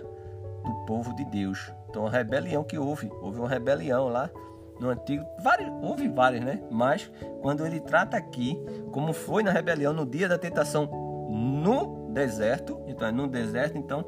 do 0.62 0.75
povo 0.87 1.15
de 1.17 1.25
Deus. 1.25 1.73
Então, 1.89 2.07
a 2.07 2.11
rebelião 2.11 2.62
que 2.62 2.79
houve, 2.79 3.11
houve 3.21 3.41
uma 3.41 3.49
rebelião 3.49 4.09
lá 4.09 4.31
no 4.79 4.91
antigo, 4.91 5.25
vários, 5.43 5.69
houve 5.83 6.09
várias, 6.09 6.45
né? 6.45 6.62
Mas 6.71 7.11
quando 7.41 7.67
ele 7.67 7.81
trata 7.81 8.17
aqui, 8.17 8.59
como 8.93 9.12
foi 9.12 9.43
na 9.43 9.51
rebelião 9.51 9.93
no 9.93 10.07
dia 10.07 10.29
da 10.29 10.39
tentação 10.39 10.87
no 11.31 12.11
deserto, 12.12 12.81
então 12.87 13.09
é 13.09 13.12
no 13.12 13.27
deserto, 13.27 13.79
então 13.79 14.05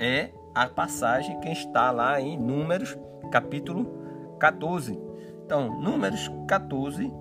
é 0.00 0.30
a 0.54 0.66
passagem 0.66 1.38
que 1.40 1.50
está 1.50 1.90
lá 1.90 2.20
em 2.20 2.38
Números, 2.38 2.96
capítulo 3.30 4.36
14. 4.38 4.98
Então, 5.44 5.80
Números 5.80 6.30
14 6.48 7.12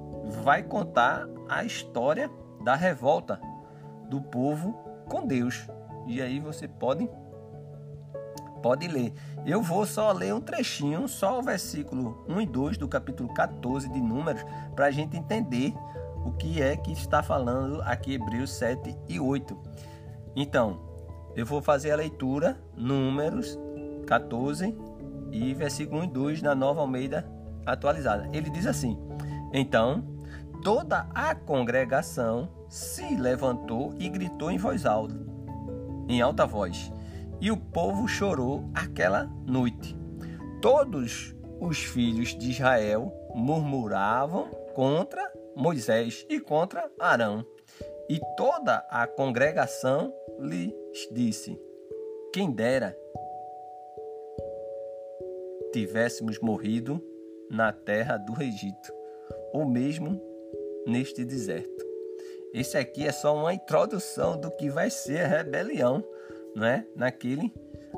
vai 0.43 0.63
contar 0.63 1.27
a 1.49 1.63
história 1.63 2.29
da 2.63 2.75
revolta 2.75 3.39
do 4.09 4.21
povo 4.21 4.92
com 5.13 5.27
Deus. 5.27 5.67
E 6.07 6.19
aí 6.19 6.39
você 6.39 6.67
pode 6.67 7.07
pode 8.63 8.87
ler. 8.87 9.13
Eu 9.45 9.61
vou 9.61 9.85
só 9.85 10.11
ler 10.11 10.33
um 10.33 10.41
trechinho, 10.41 11.07
só 11.07 11.37
o 11.37 11.43
versículo 11.43 12.25
1 12.27 12.41
e 12.41 12.45
2 12.47 12.77
do 12.77 12.87
capítulo 12.87 13.31
14 13.33 13.89
de 13.89 13.99
Números, 14.01 14.43
para 14.73 14.85
a 14.85 14.91
gente 14.91 15.17
entender 15.17 15.73
o 16.25 16.31
que 16.31 16.61
é 16.61 16.75
que 16.77 16.91
está 16.93 17.21
falando 17.21 17.81
aqui 17.81 18.13
Hebreus 18.13 18.51
7 18.53 18.95
e 19.07 19.19
8. 19.19 19.55
Então, 20.35 20.79
eu 21.35 21.45
vou 21.45 21.61
fazer 21.61 21.91
a 21.91 21.97
leitura, 21.97 22.57
Números 22.75 23.59
14 24.07 24.75
e 25.29 25.53
versículo 25.53 26.01
1 26.01 26.03
e 26.05 26.07
2 26.07 26.41
na 26.41 26.55
Nova 26.55 26.79
Almeida 26.79 27.29
atualizada. 27.65 28.29
Ele 28.31 28.49
diz 28.49 28.65
assim: 28.65 28.97
Então, 29.51 30.05
toda 30.63 31.05
a 31.13 31.35
congregação 31.35 32.62
se 32.73 33.15
levantou 33.15 33.93
e 33.99 34.09
gritou 34.09 34.49
em 34.49 34.57
voz 34.57 34.83
alta, 34.83 35.13
em 36.09 36.21
alta 36.21 36.43
voz 36.43 36.91
e 37.39 37.51
o 37.51 37.57
povo 37.57 38.07
chorou 38.07 38.63
aquela 38.73 39.25
noite. 39.45 39.95
Todos 40.59 41.35
os 41.59 41.77
filhos 41.83 42.35
de 42.35 42.49
Israel 42.49 43.13
murmuravam 43.35 44.49
contra 44.73 45.31
Moisés 45.55 46.25
e 46.27 46.39
contra 46.39 46.91
Arão. 46.97 47.45
E 48.09 48.19
toda 48.35 48.77
a 48.89 49.05
congregação 49.05 50.11
lhes 50.39 50.73
disse: 51.11 51.55
Quem 52.33 52.51
dera 52.51 52.97
tivéssemos 55.71 56.39
morrido 56.39 56.99
na 57.51 57.71
terra 57.71 58.17
do 58.17 58.41
Egito, 58.41 58.91
ou 59.53 59.63
mesmo 59.63 60.19
neste 60.87 61.23
deserto. 61.23 61.82
Esse 62.53 62.77
aqui 62.77 63.07
é 63.07 63.11
só 63.11 63.35
uma 63.35 63.53
introdução 63.53 64.39
do 64.39 64.51
que 64.51 64.69
vai 64.69 64.89
ser 64.89 65.25
a 65.25 65.27
rebelião 65.27 66.03
né? 66.55 66.85
Naquele 66.95 67.53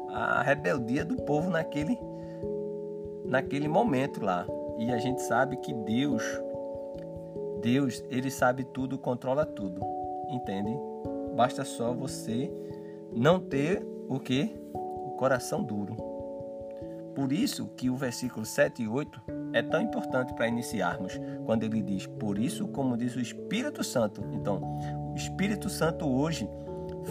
a 0.10 0.42
rebeldia 0.42 1.04
do 1.04 1.16
povo 1.18 1.50
naquele 1.50 1.98
naquele 3.26 3.68
momento 3.68 4.24
lá. 4.24 4.48
E 4.80 4.92
a 4.92 4.98
gente 4.98 5.22
sabe 5.24 5.58
que 5.58 5.74
Deus 5.74 6.24
Deus, 7.62 8.04
ele 8.12 8.30
sabe 8.30 8.64
tudo, 8.64 8.98
controla 8.98 9.46
tudo. 9.46 9.82
Entende? 10.30 10.72
Basta 11.36 11.66
só 11.66 11.94
você 11.94 12.52
não 13.12 13.40
ter 13.40 13.86
o 14.08 14.20
que? 14.20 14.56
O 14.74 15.16
coração 15.18 15.64
duro. 15.64 15.96
Por 17.16 17.32
isso 17.32 17.68
que 17.76 17.90
o 17.90 17.96
versículo 17.96 18.46
7 18.46 18.84
e 18.84 18.88
8 18.88 19.22
é 19.56 19.62
tão 19.62 19.82
importante 19.82 20.34
para 20.34 20.50
iniciarmos, 20.50 21.20
quando 21.46 21.64
ele 21.64 21.82
diz: 21.82 22.06
"Por 22.06 22.38
isso, 22.38 22.68
como 22.68 22.98
diz 22.98 23.16
o 23.16 23.22
Espírito 23.22 23.84
Santo". 23.84 24.24
Então, 24.34 24.62
o 25.14 25.16
Espírito 25.16 25.70
Santo 25.70 26.06
hoje 26.06 26.48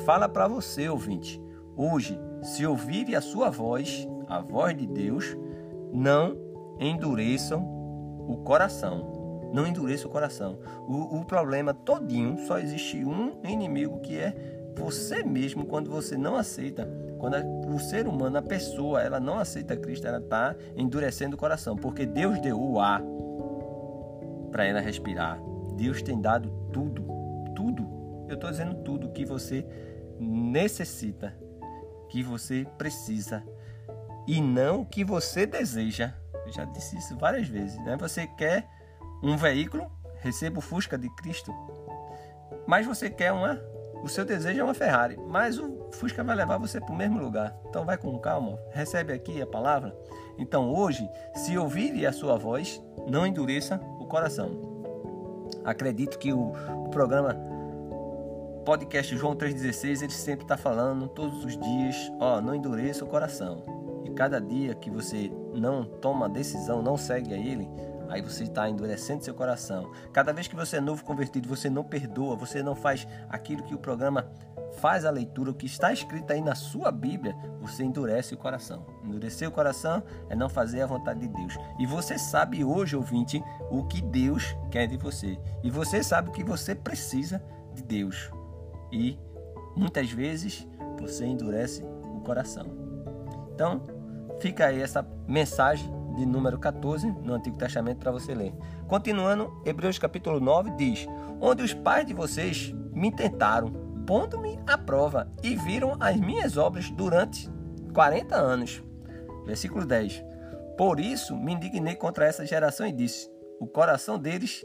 fala 0.04 0.28
para 0.28 0.46
você, 0.46 0.88
ouvinte. 0.88 1.42
Hoje, 1.74 2.20
se 2.42 2.66
ouvirem 2.66 3.14
a 3.14 3.20
sua 3.22 3.48
voz, 3.48 4.06
a 4.28 4.40
voz 4.40 4.76
de 4.76 4.86
Deus, 4.86 5.36
não 5.90 6.36
endureçam 6.78 7.62
o 8.28 8.36
coração. 8.44 9.50
Não 9.52 9.66
endureça 9.66 10.06
o 10.06 10.10
coração. 10.10 10.58
O, 10.86 11.20
o 11.20 11.24
problema 11.24 11.72
todinho 11.72 12.36
só 12.46 12.58
existe 12.58 13.04
um 13.04 13.32
inimigo 13.44 14.00
que 14.00 14.18
é 14.18 14.34
você 14.76 15.22
mesmo 15.22 15.64
quando 15.64 15.90
você 15.90 16.16
não 16.16 16.36
aceita. 16.36 16.88
Quando 17.24 17.74
o 17.74 17.80
ser 17.80 18.06
humano, 18.06 18.36
a 18.36 18.42
pessoa, 18.42 19.00
ela 19.00 19.18
não 19.18 19.38
aceita 19.38 19.74
Cristo, 19.74 20.06
ela 20.06 20.18
está 20.18 20.54
endurecendo 20.76 21.36
o 21.36 21.38
coração, 21.38 21.74
porque 21.74 22.04
Deus 22.04 22.38
deu 22.38 22.60
o 22.60 22.78
ar 22.78 23.02
para 24.52 24.66
ela 24.66 24.78
respirar. 24.78 25.40
Deus 25.74 26.02
tem 26.02 26.20
dado 26.20 26.50
tudo, 26.70 27.02
tudo. 27.56 27.88
Eu 28.28 28.34
estou 28.34 28.50
dizendo 28.50 28.74
tudo 28.82 29.10
que 29.10 29.24
você 29.24 29.66
necessita, 30.20 31.34
que 32.10 32.22
você 32.22 32.66
precisa 32.76 33.42
e 34.28 34.42
não 34.42 34.82
o 34.82 34.86
que 34.86 35.02
você 35.02 35.46
deseja. 35.46 36.12
Eu 36.44 36.52
já 36.52 36.66
disse 36.66 36.98
isso 36.98 37.16
várias 37.16 37.48
vezes. 37.48 37.82
Né? 37.86 37.96
Você 37.96 38.26
quer 38.26 38.68
um 39.22 39.34
veículo, 39.34 39.90
receba 40.20 40.58
o 40.58 40.60
Fusca 40.60 40.98
de 40.98 41.08
Cristo, 41.16 41.50
mas 42.66 42.84
você 42.84 43.08
quer 43.08 43.32
uma. 43.32 43.58
O 44.04 44.08
seu 44.08 44.22
desejo 44.22 44.60
é 44.60 44.62
uma 44.62 44.74
Ferrari, 44.74 45.16
mas 45.16 45.58
o 45.58 45.88
Fusca 45.92 46.22
vai 46.22 46.36
levar 46.36 46.58
você 46.58 46.78
para 46.78 46.92
o 46.92 46.96
mesmo 46.96 47.18
lugar. 47.18 47.56
Então 47.70 47.86
vai 47.86 47.96
com 47.96 48.18
calma, 48.18 48.58
recebe 48.70 49.14
aqui 49.14 49.40
a 49.40 49.46
palavra. 49.46 49.96
Então 50.36 50.74
hoje, 50.74 51.08
se 51.34 51.56
ouvir 51.56 52.04
a 52.04 52.12
sua 52.12 52.36
voz, 52.36 52.82
não 53.08 53.26
endureça 53.26 53.80
o 53.98 54.04
coração. 54.04 54.60
Acredito 55.64 56.18
que 56.18 56.34
o, 56.34 56.52
programa 56.90 57.34
podcast 58.66 59.16
João 59.16 59.34
3,16, 59.34 60.02
ele 60.02 60.12
sempre 60.12 60.44
está 60.44 60.58
falando 60.58 61.08
todos 61.08 61.42
os 61.42 61.56
dias, 61.56 62.12
ó, 62.20 62.42
não 62.42 62.54
endureça 62.54 63.06
o 63.06 63.08
coração. 63.08 63.64
E 64.04 64.10
cada 64.10 64.38
dia 64.38 64.74
que 64.74 64.90
você 64.90 65.32
não 65.54 65.82
toma 65.82 66.28
decisão, 66.28 66.82
não 66.82 66.98
segue 66.98 67.32
a 67.32 67.38
ele, 67.38 67.66
aí 68.08 68.20
você 68.22 68.44
está 68.44 68.68
endurecendo 68.68 69.24
seu 69.24 69.34
coração. 69.34 69.90
Cada 70.12 70.32
vez 70.32 70.46
que 70.46 70.56
você 70.56 70.76
é 70.76 70.80
novo 70.80 71.04
convertido, 71.04 71.48
você 71.48 71.68
não 71.68 71.84
perdoa, 71.84 72.36
você 72.36 72.62
não 72.62 72.74
faz 72.74 73.06
aquilo 73.28 73.62
que 73.62 73.74
o 73.74 73.78
programa 73.78 74.26
faz 74.80 75.04
a 75.04 75.10
leitura, 75.10 75.50
o 75.50 75.54
que 75.54 75.66
está 75.66 75.92
escrito 75.92 76.32
aí 76.32 76.40
na 76.40 76.54
sua 76.54 76.90
Bíblia, 76.90 77.36
você 77.60 77.84
endurece 77.84 78.34
o 78.34 78.38
coração. 78.38 78.84
Endurecer 79.04 79.48
o 79.48 79.52
coração 79.52 80.02
é 80.28 80.34
não 80.34 80.48
fazer 80.48 80.82
a 80.82 80.86
vontade 80.86 81.20
de 81.20 81.28
Deus. 81.28 81.56
E 81.78 81.86
você 81.86 82.18
sabe 82.18 82.64
hoje, 82.64 82.96
ouvinte, 82.96 83.42
o 83.70 83.84
que 83.84 84.00
Deus 84.00 84.56
quer 84.70 84.86
de 84.86 84.96
você. 84.96 85.38
E 85.62 85.70
você 85.70 86.02
sabe 86.02 86.28
o 86.28 86.32
que 86.32 86.42
você 86.42 86.74
precisa 86.74 87.42
de 87.74 87.82
Deus 87.82 88.30
e 88.94 89.18
muitas 89.76 90.10
vezes 90.10 90.66
você 91.00 91.26
endurece 91.26 91.82
o 91.82 92.20
coração. 92.20 92.66
Então, 93.52 93.82
fica 94.40 94.66
aí 94.66 94.80
essa 94.80 95.04
mensagem 95.26 95.92
de 96.14 96.26
número 96.26 96.58
14 96.58 97.10
no 97.10 97.34
Antigo 97.34 97.56
Testamento 97.56 97.98
para 97.98 98.12
você 98.12 98.34
ler. 98.34 98.54
Continuando, 98.86 99.62
Hebreus 99.64 99.98
capítulo 99.98 100.40
9 100.40 100.70
diz: 100.72 101.06
Onde 101.40 101.62
os 101.62 101.74
pais 101.74 102.06
de 102.06 102.14
vocês 102.14 102.72
me 102.92 103.10
tentaram, 103.10 103.72
pondo-me 104.06 104.58
à 104.66 104.78
prova, 104.78 105.30
e 105.42 105.56
viram 105.56 105.96
as 106.00 106.16
minhas 106.16 106.56
obras 106.56 106.90
durante 106.90 107.50
40 107.92 108.34
anos. 108.34 108.82
Versículo 109.44 109.84
10. 109.84 110.24
Por 110.76 110.98
isso 110.98 111.36
me 111.36 111.52
indignei 111.52 111.94
contra 111.94 112.26
essa 112.26 112.46
geração 112.46 112.86
e 112.86 112.92
disse: 112.92 113.30
O 113.60 113.66
coração 113.66 114.18
deles 114.18 114.64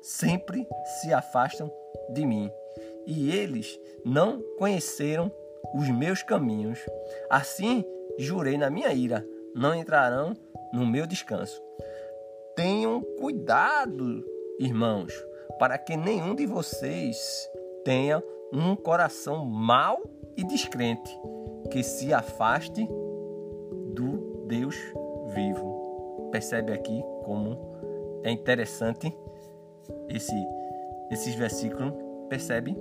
sempre 0.00 0.66
se 1.00 1.12
afastam 1.12 1.70
de 2.12 2.24
mim 2.24 2.50
e 3.08 3.30
eles 3.30 3.80
não 4.04 4.42
conheceram 4.58 5.32
os 5.74 5.88
meus 5.88 6.22
caminhos. 6.22 6.78
Assim 7.30 7.82
jurei 8.18 8.58
na 8.58 8.68
minha 8.68 8.92
ira: 8.92 9.26
não 9.54 9.74
entrarão 9.74 10.34
no 10.72 10.86
meu 10.86 11.06
descanso. 11.06 11.62
Tenham 12.54 13.00
cuidado, 13.18 14.24
irmãos, 14.58 15.12
para 15.58 15.78
que 15.78 15.96
nenhum 15.96 16.34
de 16.34 16.46
vocês 16.46 17.48
tenha 17.84 18.22
um 18.52 18.74
coração 18.74 19.44
mau 19.44 20.02
e 20.36 20.44
descrente, 20.44 21.10
que 21.70 21.82
se 21.82 22.12
afaste 22.12 22.86
do 23.94 24.44
Deus 24.46 24.76
vivo. 25.34 26.28
Percebe 26.30 26.72
aqui 26.72 27.02
como 27.24 27.58
é 28.22 28.30
interessante 28.30 29.12
esse, 30.08 30.34
esses 31.10 31.34
versículos, 31.34 31.92
percebe? 32.28 32.76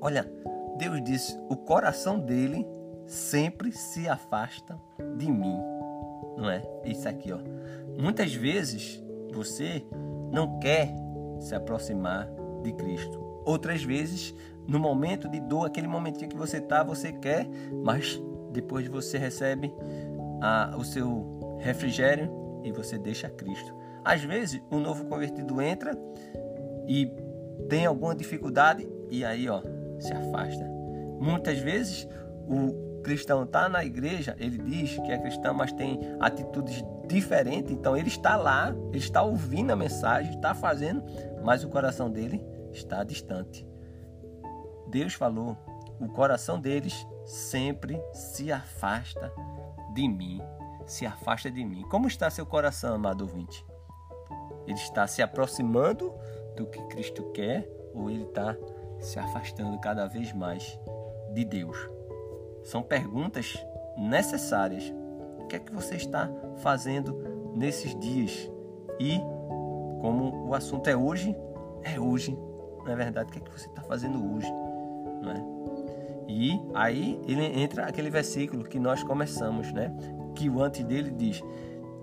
Olha, 0.00 0.30
Deus 0.78 1.02
disse: 1.02 1.38
o 1.48 1.56
coração 1.56 2.18
dele 2.18 2.66
sempre 3.06 3.72
se 3.72 4.08
afasta 4.08 4.78
de 5.16 5.30
mim. 5.30 5.71
Não 6.36 6.50
é? 6.50 6.62
Isso 6.84 7.08
aqui, 7.08 7.32
ó. 7.32 7.38
Muitas 7.98 8.34
vezes 8.34 9.02
você 9.32 9.84
não 10.30 10.58
quer 10.58 10.94
se 11.40 11.54
aproximar 11.54 12.28
de 12.62 12.72
Cristo. 12.72 13.20
Outras 13.44 13.82
vezes, 13.82 14.34
no 14.66 14.78
momento 14.78 15.28
de 15.28 15.40
dor, 15.40 15.66
aquele 15.66 15.88
momentinho 15.88 16.30
que 16.30 16.36
você 16.36 16.60
tá, 16.60 16.82
você 16.82 17.12
quer, 17.12 17.46
mas 17.82 18.20
depois 18.52 18.86
você 18.86 19.18
recebe 19.18 19.72
a, 20.40 20.74
o 20.78 20.84
seu 20.84 21.58
refrigério 21.58 22.30
e 22.62 22.70
você 22.70 22.98
deixa 22.98 23.28
Cristo. 23.28 23.74
Às 24.04 24.22
vezes, 24.22 24.60
o 24.70 24.78
novo 24.78 25.04
convertido 25.06 25.60
entra 25.60 25.96
e 26.86 27.10
tem 27.68 27.86
alguma 27.86 28.14
dificuldade 28.14 28.88
e 29.10 29.24
aí, 29.24 29.48
ó, 29.48 29.62
se 29.98 30.12
afasta. 30.12 30.64
Muitas 31.20 31.58
vezes 31.58 32.08
o 32.48 32.91
cristão 33.02 33.42
está 33.44 33.68
na 33.68 33.84
igreja, 33.84 34.36
ele 34.38 34.58
diz 34.58 34.96
que 34.98 35.12
é 35.12 35.18
cristão, 35.18 35.54
mas 35.54 35.72
tem 35.72 35.98
atitudes 36.20 36.84
diferentes. 37.06 37.70
Então 37.70 37.96
ele 37.96 38.08
está 38.08 38.36
lá, 38.36 38.74
ele 38.88 38.98
está 38.98 39.22
ouvindo 39.22 39.70
a 39.72 39.76
mensagem, 39.76 40.34
está 40.34 40.54
fazendo, 40.54 41.02
mas 41.42 41.64
o 41.64 41.68
coração 41.68 42.10
dele 42.10 42.44
está 42.72 43.04
distante. 43.04 43.66
Deus 44.88 45.14
falou: 45.14 45.56
o 46.00 46.08
coração 46.08 46.60
deles 46.60 47.06
sempre 47.24 48.00
se 48.12 48.50
afasta 48.50 49.32
de 49.94 50.08
mim. 50.08 50.40
se 50.86 51.06
afasta 51.06 51.50
de 51.50 51.64
mim. 51.64 51.82
Como 51.82 52.08
está 52.08 52.28
seu 52.28 52.44
coração, 52.44 52.94
amado 52.94 53.22
ouvinte? 53.22 53.64
Ele 54.66 54.78
está 54.78 55.06
se 55.06 55.22
aproximando 55.22 56.12
do 56.56 56.66
que 56.66 56.82
Cristo 56.88 57.30
quer 57.32 57.68
ou 57.94 58.10
ele 58.10 58.24
está 58.24 58.56
se 58.98 59.18
afastando 59.18 59.78
cada 59.80 60.06
vez 60.06 60.32
mais 60.32 60.78
de 61.32 61.44
Deus? 61.44 61.76
São 62.62 62.82
perguntas 62.82 63.54
necessárias. 63.96 64.92
O 65.38 65.46
que 65.46 65.56
é 65.56 65.58
que 65.58 65.72
você 65.72 65.96
está 65.96 66.30
fazendo 66.58 67.52
nesses 67.54 67.98
dias? 67.98 68.50
E, 68.98 69.18
como 70.00 70.48
o 70.48 70.54
assunto 70.54 70.88
é 70.88 70.96
hoje, 70.96 71.36
é 71.82 71.98
hoje. 71.98 72.36
Não 72.84 72.92
é 72.92 72.96
verdade? 72.96 73.28
O 73.28 73.32
que 73.32 73.38
é 73.38 73.42
que 73.42 73.50
você 73.50 73.68
está 73.68 73.82
fazendo 73.82 74.34
hoje? 74.34 74.50
Não 75.22 75.30
é? 75.30 75.62
E 76.28 76.60
aí 76.74 77.20
ele 77.26 77.44
entra 77.60 77.86
aquele 77.86 78.10
versículo 78.10 78.64
que 78.64 78.78
nós 78.78 79.02
começamos, 79.02 79.72
né? 79.72 79.94
Que 80.34 80.48
o 80.48 80.62
antes 80.62 80.84
dele 80.84 81.10
diz: 81.10 81.42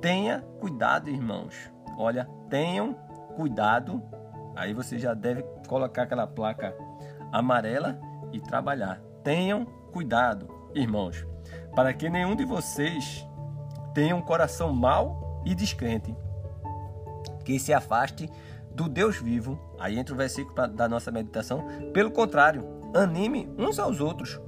Tenha 0.01 0.41
cuidado, 0.59 1.09
irmãos. 1.09 1.55
Olha, 1.97 2.25
tenham 2.49 2.93
cuidado. 3.35 4.01
Aí 4.55 4.73
você 4.73 4.99
já 4.99 5.13
deve 5.13 5.43
colocar 5.67 6.03
aquela 6.03 6.27
placa 6.27 6.75
amarela 7.31 7.99
e 8.31 8.39
trabalhar. 8.39 9.01
Tenham 9.23 9.65
cuidado, 9.89 10.47
irmãos, 10.73 11.25
para 11.75 11.93
que 11.93 12.09
nenhum 12.09 12.35
de 12.35 12.45
vocês 12.45 13.27
tenha 13.93 14.15
um 14.15 14.21
coração 14.21 14.73
mau 14.73 15.41
e 15.45 15.53
descrente, 15.53 16.15
que 17.43 17.59
se 17.59 17.73
afaste 17.73 18.29
do 18.71 18.87
Deus 18.87 19.17
vivo. 19.17 19.59
Aí 19.79 19.97
entra 19.97 20.13
o 20.13 20.17
versículo 20.17 20.67
da 20.67 20.87
nossa 20.87 21.11
meditação. 21.11 21.65
Pelo 21.93 22.11
contrário, 22.11 22.65
anime 22.93 23.49
uns 23.57 23.79
aos 23.79 23.99
outros 23.99 24.39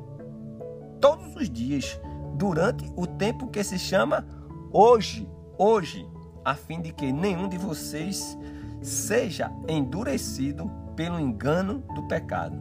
todos 1.00 1.36
os 1.36 1.50
dias, 1.50 2.00
durante 2.36 2.92
o 2.96 3.08
tempo 3.08 3.48
que 3.48 3.64
se 3.64 3.80
chama 3.80 4.26
hoje, 4.72 5.28
hoje, 5.58 6.08
a 6.46 6.54
fim 6.54 6.80
de 6.80 6.94
que 6.94 7.12
nenhum 7.12 7.50
de 7.50 7.58
vocês 7.58 8.38
seja 8.82 9.52
endurecido 9.68 10.70
pelo 10.96 11.20
engano 11.20 11.84
do 11.96 12.08
pecado, 12.08 12.60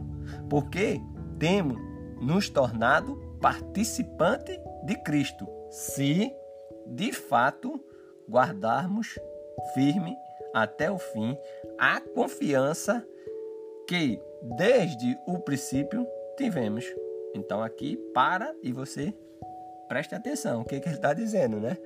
porque 0.49 1.01
temos 1.37 1.79
nos 2.21 2.49
tornado 2.49 3.17
participante 3.41 4.57
de 4.85 4.95
Cristo, 4.95 5.47
se 5.69 6.31
de 6.85 7.11
fato 7.11 7.83
guardarmos 8.29 9.19
firme 9.73 10.15
até 10.53 10.89
o 10.91 10.97
fim 10.97 11.37
a 11.77 11.99
confiança 11.99 13.05
que 13.87 14.21
desde 14.41 15.17
o 15.27 15.39
princípio 15.39 16.07
tivemos. 16.37 16.85
Então 17.33 17.63
aqui 17.63 17.97
para 18.13 18.53
e 18.61 18.71
você 18.71 19.13
preste 19.87 20.13
atenção 20.15 20.61
o 20.61 20.65
que, 20.65 20.79
que 20.79 20.87
ele 20.87 20.95
está 20.95 21.13
dizendo, 21.13 21.59
né? 21.59 21.77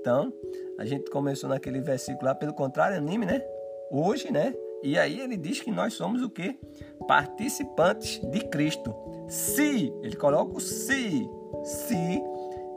Então 0.00 0.32
a 0.78 0.84
gente 0.84 1.10
começou 1.10 1.48
naquele 1.48 1.80
versículo 1.80 2.26
lá, 2.26 2.34
pelo 2.34 2.54
contrário, 2.54 2.96
anime, 2.96 3.26
né? 3.26 3.42
Hoje, 3.90 4.32
né? 4.32 4.54
E 4.82 4.98
aí 4.98 5.20
ele 5.20 5.36
diz 5.36 5.60
que 5.60 5.70
nós 5.70 5.94
somos 5.94 6.22
o 6.22 6.30
que? 6.30 6.58
Participantes 7.06 8.18
de 8.30 8.40
Cristo. 8.40 8.94
Se, 9.28 9.92
ele 10.02 10.16
coloca 10.16 10.56
o 10.56 10.60
se, 10.60 11.28
se 11.62 12.22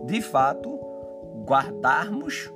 de 0.06 0.22
fato 0.22 0.80
guardarmos 1.46 2.52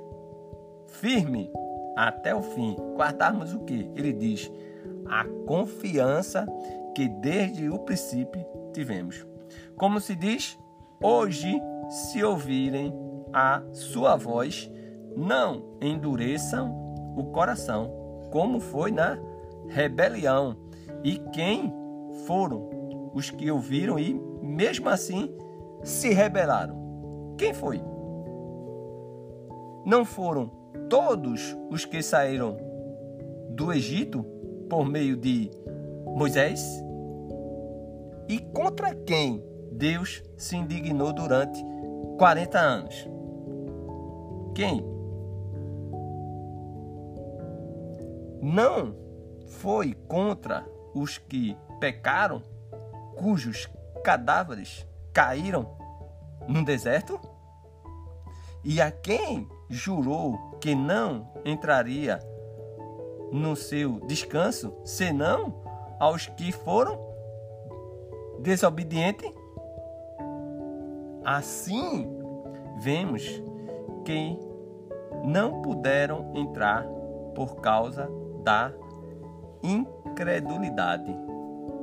firme 0.86 1.50
até 1.96 2.34
o 2.34 2.42
fim. 2.42 2.76
Guardarmos 2.96 3.52
o 3.52 3.60
que? 3.60 3.90
Ele 3.96 4.12
diz: 4.12 4.50
a 5.06 5.24
confiança 5.46 6.46
que 6.94 7.08
desde 7.08 7.68
o 7.68 7.78
princípio 7.78 8.44
tivemos. 8.72 9.26
Como 9.76 10.00
se 10.00 10.14
diz, 10.14 10.58
hoje, 11.02 11.60
se 11.88 12.22
ouvirem 12.22 12.92
a 13.32 13.62
sua 13.72 14.16
voz, 14.16 14.70
não 15.16 15.76
endureçam 15.80 16.70
o 17.16 17.24
coração, 17.32 17.90
como 18.30 18.60
foi 18.60 18.92
na 18.92 19.18
rebelião. 19.68 20.56
E 21.02 21.18
quem 21.32 21.72
foram 22.26 22.68
os 23.14 23.30
que 23.30 23.50
ouviram 23.50 23.98
e, 23.98 24.14
mesmo 24.42 24.88
assim, 24.88 25.34
se 25.82 26.12
rebelaram? 26.12 27.34
Quem 27.36 27.54
foi? 27.54 27.80
Não 29.86 30.04
foram 30.04 30.50
todos 30.88 31.56
os 31.70 31.84
que 31.84 32.02
saíram 32.02 32.56
do 33.50 33.72
Egito 33.72 34.24
por 34.68 34.84
meio 34.84 35.16
de 35.16 35.50
Moisés? 36.06 36.62
E 38.28 38.38
contra 38.38 38.94
quem 38.94 39.42
Deus 39.72 40.22
se 40.36 40.56
indignou 40.56 41.12
durante 41.12 41.64
40 42.18 42.58
anos? 42.58 43.08
Quem? 44.54 44.84
Não 48.42 48.94
foi 49.50 49.92
contra 49.92 50.66
os 50.94 51.18
que 51.18 51.56
pecaram, 51.78 52.42
cujos 53.16 53.68
cadáveres 54.02 54.86
caíram 55.12 55.76
no 56.48 56.64
deserto? 56.64 57.20
E 58.64 58.80
a 58.80 58.90
quem 58.90 59.48
jurou 59.68 60.56
que 60.60 60.74
não 60.74 61.32
entraria 61.44 62.18
no 63.32 63.54
seu 63.54 64.00
descanso, 64.06 64.74
senão 64.84 65.62
aos 65.98 66.26
que 66.26 66.52
foram 66.52 66.98
desobedientes? 68.40 69.30
Assim, 71.24 72.08
vemos 72.78 73.42
que 74.04 74.38
não 75.24 75.60
puderam 75.62 76.32
entrar 76.34 76.84
por 77.34 77.56
causa 77.56 78.08
da 78.42 78.72
incredulidade. 79.62 81.14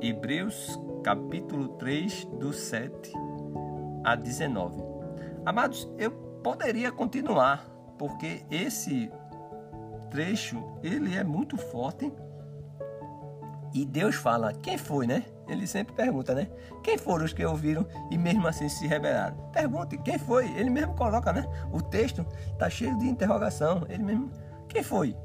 Hebreus 0.01 0.79
capítulo 1.03 1.69
3, 1.69 2.25
do 2.39 2.53
7 2.53 3.13
a 4.03 4.15
19. 4.15 4.83
Amados, 5.45 5.89
eu 5.97 6.11
poderia 6.43 6.91
continuar 6.91 7.65
porque 7.97 8.43
esse 8.51 9.11
trecho 10.09 10.63
ele 10.83 11.15
é 11.15 11.23
muito 11.23 11.57
forte 11.57 12.11
e 13.73 13.85
Deus 13.85 14.15
fala 14.15 14.53
quem 14.53 14.77
foi, 14.77 15.07
né? 15.07 15.23
Ele 15.47 15.65
sempre 15.65 15.93
pergunta, 15.93 16.33
né? 16.33 16.47
Quem 16.83 16.97
foram 16.97 17.25
os 17.25 17.33
que 17.33 17.45
ouviram 17.45 17.85
e 18.11 18.17
mesmo 18.17 18.47
assim 18.47 18.67
se 18.67 18.87
rebelaram? 18.87 19.37
Pergunte 19.53 19.97
quem 19.99 20.17
foi. 20.17 20.49
Ele 20.57 20.69
mesmo 20.69 20.93
coloca, 20.93 21.31
né? 21.31 21.45
O 21.71 21.81
texto 21.81 22.25
está 22.51 22.69
cheio 22.69 22.97
de 22.97 23.07
interrogação. 23.07 23.85
Ele 23.87 24.03
mesmo, 24.03 24.31
quem 24.67 24.83
foi? 24.83 25.15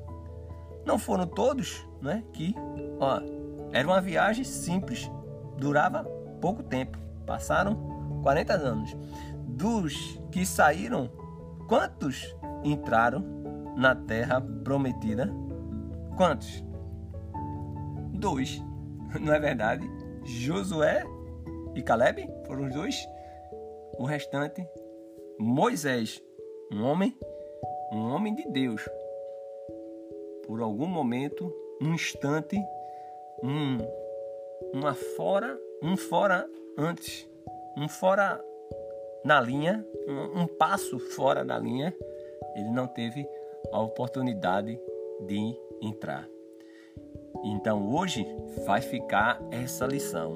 Não 0.85 0.99
foram 0.99 1.27
todos, 1.27 1.87
né? 2.01 2.25
Que, 2.33 2.55
ó, 2.99 3.21
era 3.73 3.87
uma 3.87 4.01
viagem 4.01 4.45
simples, 4.45 5.11
durava 5.57 6.05
pouco 6.41 6.63
tempo. 6.63 6.99
Passaram 7.27 8.21
40 8.23 8.53
anos. 8.55 8.97
Dos 9.47 10.21
que 10.31 10.45
saíram, 10.45 11.11
quantos 11.69 12.35
entraram 12.65 13.25
na 13.77 13.95
terra 13.95 14.41
prometida. 14.41 15.33
Quantos? 16.17 16.65
Dois. 18.13 18.63
Não 19.21 19.33
é 19.33 19.41
verdade? 19.41 19.89
Josué 20.25 21.05
e 21.75 21.83
Caleb 21.83 22.29
foram 22.47 22.67
os 22.67 22.75
dois. 22.75 22.97
O 23.99 24.05
restante, 24.05 24.67
Moisés, 25.39 26.21
um 26.73 26.85
homem, 26.85 27.17
um 27.93 28.15
homem 28.15 28.35
de 28.35 28.49
Deus. 28.51 28.83
Por 30.47 30.61
algum 30.61 30.87
momento, 30.87 31.53
um 31.81 31.95
instante, 31.95 32.57
um, 33.43 33.79
uma 34.73 34.95
fora, 34.95 35.59
um 35.83 35.97
fora 35.97 36.49
antes, 36.77 37.29
um 37.77 37.89
fora 37.89 38.43
na 39.25 39.41
linha, 39.41 39.87
um, 40.07 40.43
um 40.43 40.47
passo 40.47 40.99
fora 40.99 41.45
da 41.45 41.59
linha 41.59 41.95
ele 42.55 42.71
não 42.71 42.87
teve 42.87 43.29
a 43.73 43.81
oportunidade 43.81 44.79
de 45.27 45.57
entrar. 45.81 46.29
Então 47.45 47.93
hoje 47.93 48.27
vai 48.65 48.81
ficar 48.81 49.41
essa 49.51 49.87
lição, 49.87 50.35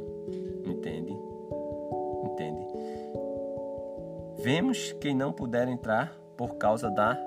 entende? 0.65 1.17
Entende? 2.25 2.67
Vemos 4.43 4.93
quem 5.01 5.15
não 5.15 5.33
puder 5.33 5.69
entrar 5.69 6.19
por 6.37 6.57
causa 6.57 6.91
da 6.91 7.19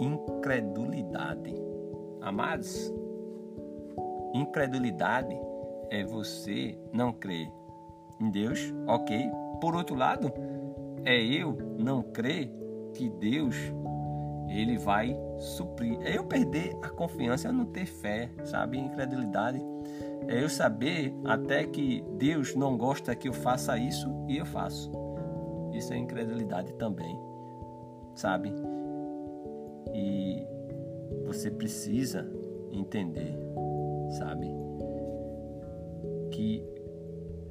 incredulidade. 0.00 1.65
Amados, 2.26 2.92
incredulidade 4.34 5.32
é 5.90 6.04
você 6.04 6.76
não 6.92 7.12
crer 7.12 7.48
em 8.20 8.28
Deus, 8.32 8.74
ok? 8.88 9.30
Por 9.60 9.76
outro 9.76 9.94
lado, 9.94 10.32
é 11.04 11.16
eu 11.16 11.56
não 11.78 12.02
crer 12.02 12.52
que 12.94 13.08
Deus 13.08 13.54
ele 14.48 14.76
vai 14.76 15.16
suprir. 15.38 16.00
É 16.02 16.18
eu 16.18 16.24
perder 16.24 16.76
a 16.82 16.88
confiança, 16.88 17.46
eu 17.46 17.52
não 17.52 17.66
ter 17.66 17.86
fé, 17.86 18.28
sabe? 18.42 18.76
Incredulidade. 18.76 19.60
É 20.26 20.42
eu 20.42 20.48
saber 20.48 21.14
até 21.24 21.62
que 21.62 22.02
Deus 22.18 22.56
não 22.56 22.76
gosta 22.76 23.14
que 23.14 23.28
eu 23.28 23.32
faça 23.32 23.78
isso 23.78 24.12
e 24.26 24.36
eu 24.36 24.44
faço. 24.44 24.90
Isso 25.72 25.94
é 25.94 25.96
incredulidade 25.96 26.72
também, 26.72 27.16
sabe? 28.16 28.52
Você 31.24 31.50
precisa 31.50 32.26
entender, 32.72 33.36
sabe? 34.18 34.46
Que, 36.30 36.64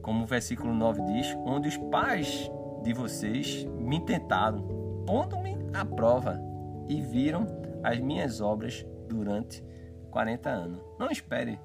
como 0.01 0.23
o 0.23 0.27
versículo 0.27 0.73
9 0.73 1.01
diz, 1.03 1.35
onde 1.45 1.69
os 1.69 1.77
pais 1.77 2.49
de 2.83 2.93
vocês 2.93 3.65
me 3.79 3.99
tentaram, 4.05 5.03
pondo-me 5.05 5.57
à 5.73 5.83
prova 5.83 6.39
e 6.87 7.01
viram 7.01 7.45
as 7.83 7.99
minhas 7.99 8.41
obras 8.41 8.85
durante 9.07 9.63
40 10.11 10.49
anos. 10.49 10.81
Não 10.99 11.09
espere 11.09 11.59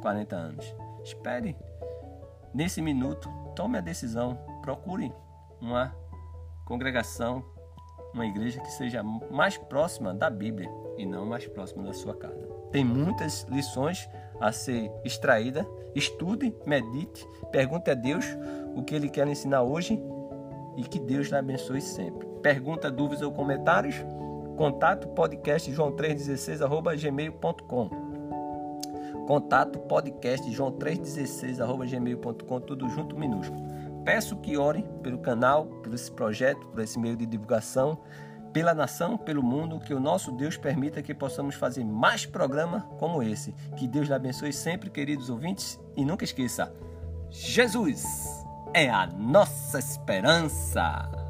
40 0.00 0.36
anos. 0.36 0.76
Espere. 1.04 1.56
Nesse 2.54 2.82
minuto, 2.82 3.28
tome 3.54 3.78
a 3.78 3.80
decisão. 3.80 4.38
Procure 4.62 5.12
uma 5.60 5.94
congregação, 6.64 7.44
uma 8.12 8.26
igreja 8.26 8.60
que 8.60 8.70
seja 8.70 9.02
mais 9.02 9.56
próxima 9.56 10.14
da 10.14 10.28
Bíblia 10.28 10.70
e 10.96 11.06
não 11.06 11.26
mais 11.26 11.46
próxima 11.46 11.84
da 11.84 11.92
sua 11.92 12.14
casa. 12.14 12.46
Tem 12.70 12.84
muitas 12.84 13.46
lições 13.50 14.08
a 14.40 14.50
ser 14.52 14.90
extraída. 15.04 15.66
Estude, 15.94 16.54
medite, 16.66 17.26
pergunte 17.50 17.90
a 17.90 17.94
Deus 17.94 18.24
o 18.74 18.82
que 18.82 18.94
Ele 18.94 19.08
quer 19.08 19.26
ensinar 19.26 19.62
hoje 19.62 20.02
e 20.76 20.82
que 20.82 20.98
Deus 20.98 21.28
lhe 21.28 21.36
abençoe 21.36 21.80
sempre. 21.80 22.26
Pergunta, 22.42 22.90
dúvidas 22.90 23.22
ou 23.22 23.32
comentários? 23.32 23.96
Contato 24.56 25.08
podcast 25.08 25.70
joão316 25.70 26.62
arroba 26.62 26.94
gmail.com 26.94 27.90
Contato 29.26 29.78
podcast 29.80 30.50
joão316 30.50 31.60
arroba 31.60 31.86
gmail.com 31.86 32.60
tudo 32.60 32.88
junto 32.88 33.16
minúsculo. 33.16 33.62
Peço 34.04 34.36
que 34.36 34.56
ore 34.56 34.84
pelo 35.02 35.18
canal, 35.18 35.66
por 35.66 35.94
esse 35.94 36.10
projeto, 36.10 36.66
por 36.68 36.80
esse 36.80 36.98
meio 36.98 37.16
de 37.16 37.24
divulgação, 37.24 37.98
pela 38.52 38.74
nação, 38.74 39.16
pelo 39.16 39.42
mundo, 39.42 39.80
que 39.80 39.94
o 39.94 40.00
nosso 40.00 40.32
Deus 40.32 40.56
permita 40.56 41.02
que 41.02 41.14
possamos 41.14 41.54
fazer 41.54 41.84
mais 41.84 42.26
programa 42.26 42.80
como 42.98 43.22
esse. 43.22 43.52
Que 43.76 43.88
Deus 43.88 44.08
lhe 44.08 44.14
abençoe 44.14 44.52
sempre, 44.52 44.90
queridos 44.90 45.30
ouvintes, 45.30 45.80
e 45.96 46.04
nunca 46.04 46.24
esqueça: 46.24 46.72
Jesus 47.30 48.04
é 48.74 48.90
a 48.90 49.06
nossa 49.06 49.78
esperança. 49.78 51.21